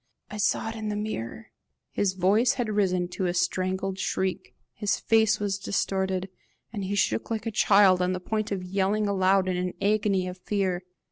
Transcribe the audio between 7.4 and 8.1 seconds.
a child